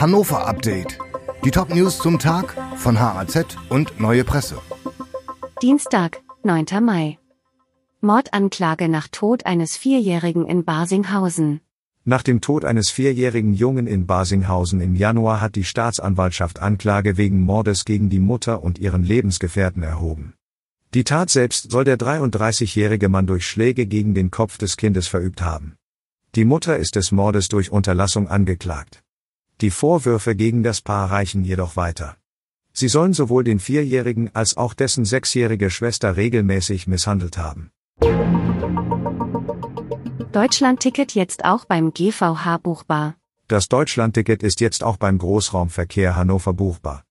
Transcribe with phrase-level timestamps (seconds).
[0.00, 0.96] Hannover Update.
[1.44, 4.62] Die Top-News zum Tag von HAZ und Neue Presse.
[5.60, 6.66] Dienstag, 9.
[6.80, 7.18] Mai.
[8.00, 11.62] Mordanklage nach Tod eines Vierjährigen in Basinghausen.
[12.04, 17.40] Nach dem Tod eines vierjährigen Jungen in Basinghausen im Januar hat die Staatsanwaltschaft Anklage wegen
[17.40, 20.34] Mordes gegen die Mutter und ihren Lebensgefährten erhoben.
[20.94, 25.42] Die Tat selbst soll der 33-jährige Mann durch Schläge gegen den Kopf des Kindes verübt
[25.42, 25.74] haben.
[26.36, 29.02] Die Mutter ist des Mordes durch Unterlassung angeklagt.
[29.60, 32.16] Die Vorwürfe gegen das Paar reichen jedoch weiter.
[32.72, 37.72] Sie sollen sowohl den Vierjährigen als auch dessen sechsjährige Schwester regelmäßig misshandelt haben.
[40.30, 43.16] Deutschlandticket jetzt auch beim GVH buchbar.
[43.48, 47.02] Das Deutschlandticket ist jetzt auch beim Großraumverkehr Hannover buchbar.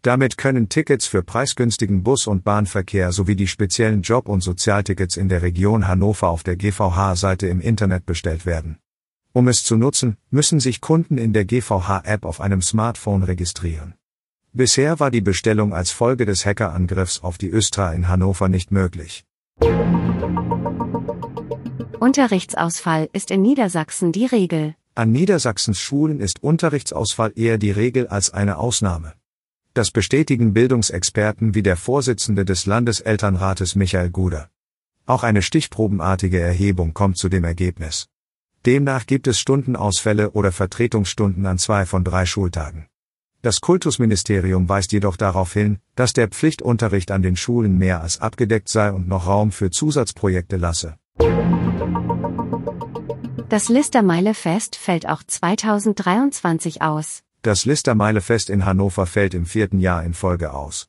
[0.00, 5.28] Damit können Tickets für preisgünstigen Bus- und Bahnverkehr sowie die speziellen Job- und Sozialtickets in
[5.28, 8.78] der Region Hannover auf der GVH-Seite im Internet bestellt werden.
[9.34, 13.94] Um es zu nutzen, müssen sich Kunden in der GVH-App auf einem Smartphone registrieren.
[14.52, 19.24] Bisher war die Bestellung als Folge des Hackerangriffs auf die Östra in Hannover nicht möglich.
[21.98, 24.74] Unterrichtsausfall ist in Niedersachsen die Regel.
[24.94, 29.14] An Niedersachsens Schulen ist Unterrichtsausfall eher die Regel als eine Ausnahme.
[29.72, 34.50] Das bestätigen Bildungsexperten wie der Vorsitzende des Landeselternrates Michael Guder.
[35.06, 38.08] Auch eine stichprobenartige Erhebung kommt zu dem Ergebnis.
[38.64, 42.86] Demnach gibt es Stundenausfälle oder Vertretungsstunden an zwei von drei Schultagen.
[43.42, 48.68] Das Kultusministerium weist jedoch darauf hin, dass der Pflichtunterricht an den Schulen mehr als abgedeckt
[48.68, 50.96] sei und noch Raum für Zusatzprojekte lasse.
[53.48, 57.24] Das Listermeile-Fest fällt auch 2023 aus.
[57.42, 60.86] Das Listermeile-Fest in Hannover fällt im vierten Jahr in Folge aus.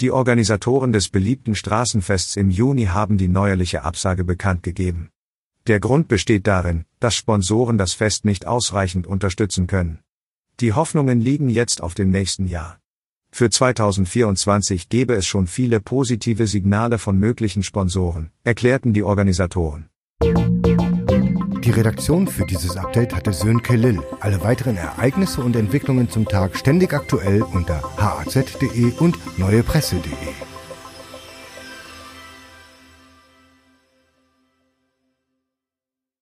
[0.00, 5.10] Die Organisatoren des beliebten Straßenfests im Juni haben die neuerliche Absage bekannt gegeben.
[5.68, 9.98] Der Grund besteht darin, dass Sponsoren das Fest nicht ausreichend unterstützen können.
[10.60, 12.78] Die Hoffnungen liegen jetzt auf dem nächsten Jahr.
[13.30, 19.90] Für 2024 gebe es schon viele positive Signale von möglichen Sponsoren, erklärten die Organisatoren.
[20.22, 24.02] Die Redaktion für dieses Update hatte Sönke Lill.
[24.20, 30.57] Alle weiteren Ereignisse und Entwicklungen zum Tag ständig aktuell unter haz.de und neuepresse.de.